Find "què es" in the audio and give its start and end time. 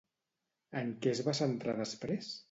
1.03-1.21